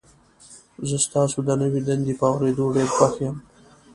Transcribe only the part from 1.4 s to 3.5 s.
د نوي دندې په اوریدو ډیر خوښ یم.